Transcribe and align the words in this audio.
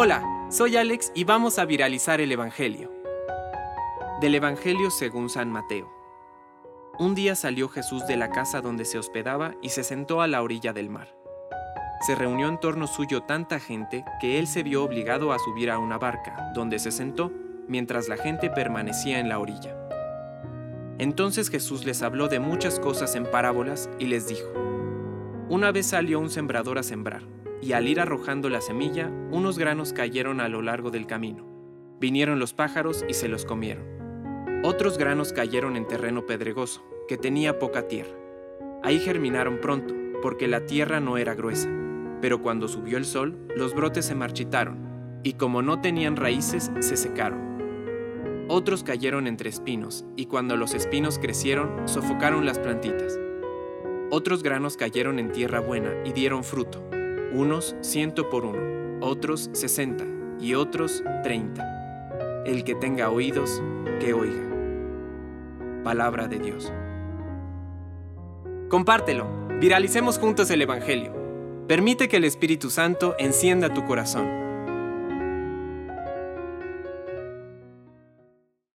Hola, 0.00 0.22
soy 0.48 0.76
Alex 0.76 1.10
y 1.14 1.24
vamos 1.24 1.58
a 1.58 1.64
viralizar 1.64 2.20
el 2.20 2.30
Evangelio. 2.30 2.92
Del 4.20 4.36
Evangelio 4.36 4.92
según 4.92 5.28
San 5.28 5.50
Mateo. 5.50 5.90
Un 7.00 7.16
día 7.16 7.34
salió 7.34 7.68
Jesús 7.68 8.06
de 8.06 8.16
la 8.16 8.30
casa 8.30 8.60
donde 8.60 8.84
se 8.84 8.98
hospedaba 8.98 9.56
y 9.60 9.70
se 9.70 9.82
sentó 9.82 10.20
a 10.20 10.28
la 10.28 10.40
orilla 10.42 10.72
del 10.72 10.88
mar. 10.88 11.16
Se 12.06 12.14
reunió 12.14 12.46
en 12.48 12.60
torno 12.60 12.86
suyo 12.86 13.22
tanta 13.22 13.58
gente 13.58 14.04
que 14.20 14.38
él 14.38 14.46
se 14.46 14.62
vio 14.62 14.84
obligado 14.84 15.32
a 15.32 15.38
subir 15.40 15.68
a 15.68 15.78
una 15.78 15.98
barca, 15.98 16.52
donde 16.54 16.78
se 16.78 16.92
sentó, 16.92 17.32
mientras 17.66 18.08
la 18.08 18.18
gente 18.18 18.50
permanecía 18.50 19.18
en 19.18 19.28
la 19.28 19.40
orilla. 19.40 19.74
Entonces 20.98 21.50
Jesús 21.50 21.84
les 21.84 22.02
habló 22.02 22.28
de 22.28 22.38
muchas 22.38 22.78
cosas 22.78 23.16
en 23.16 23.24
parábolas 23.24 23.90
y 23.98 24.06
les 24.06 24.28
dijo, 24.28 24.48
Una 25.48 25.72
vez 25.72 25.86
salió 25.86 26.20
un 26.20 26.30
sembrador 26.30 26.78
a 26.78 26.84
sembrar 26.84 27.22
y 27.60 27.72
al 27.72 27.88
ir 27.88 28.00
arrojando 28.00 28.48
la 28.48 28.60
semilla, 28.60 29.10
unos 29.30 29.58
granos 29.58 29.92
cayeron 29.92 30.40
a 30.40 30.48
lo 30.48 30.62
largo 30.62 30.90
del 30.90 31.06
camino. 31.06 31.46
Vinieron 32.00 32.38
los 32.38 32.54
pájaros 32.54 33.04
y 33.08 33.14
se 33.14 33.28
los 33.28 33.44
comieron. 33.44 33.84
Otros 34.62 34.98
granos 34.98 35.32
cayeron 35.32 35.76
en 35.76 35.86
terreno 35.86 36.26
pedregoso, 36.26 36.84
que 37.08 37.16
tenía 37.16 37.58
poca 37.58 37.88
tierra. 37.88 38.16
Ahí 38.82 39.00
germinaron 39.00 39.58
pronto, 39.60 39.94
porque 40.22 40.46
la 40.46 40.66
tierra 40.66 41.00
no 41.00 41.16
era 41.16 41.34
gruesa. 41.34 41.68
Pero 42.20 42.42
cuando 42.42 42.68
subió 42.68 42.98
el 42.98 43.04
sol, 43.04 43.36
los 43.56 43.74
brotes 43.74 44.06
se 44.06 44.14
marchitaron, 44.14 45.20
y 45.24 45.34
como 45.34 45.62
no 45.62 45.80
tenían 45.80 46.16
raíces, 46.16 46.70
se 46.80 46.96
secaron. 46.96 48.46
Otros 48.48 48.82
cayeron 48.82 49.26
entre 49.26 49.50
espinos, 49.50 50.04
y 50.16 50.26
cuando 50.26 50.56
los 50.56 50.74
espinos 50.74 51.18
crecieron, 51.18 51.86
sofocaron 51.88 52.46
las 52.46 52.58
plantitas. 52.58 53.18
Otros 54.10 54.42
granos 54.42 54.76
cayeron 54.76 55.18
en 55.18 55.32
tierra 55.32 55.60
buena 55.60 55.92
y 56.04 56.12
dieron 56.12 56.42
fruto 56.42 56.82
unos 57.32 57.76
ciento 57.80 58.30
por 58.30 58.44
uno, 58.44 58.98
otros 59.00 59.50
sesenta 59.52 60.04
y 60.40 60.54
otros 60.54 61.02
treinta. 61.22 62.42
El 62.44 62.64
que 62.64 62.74
tenga 62.74 63.10
oídos, 63.10 63.62
que 64.00 64.14
oiga. 64.14 64.42
Palabra 65.84 66.28
de 66.28 66.38
Dios. 66.38 66.72
Compártelo, 68.68 69.26
viralicemos 69.60 70.18
juntos 70.18 70.50
el 70.50 70.62
Evangelio. 70.62 71.12
Permite 71.66 72.08
que 72.08 72.16
el 72.16 72.24
Espíritu 72.24 72.70
Santo 72.70 73.14
encienda 73.18 73.74
tu 73.74 73.84
corazón. 73.84 74.47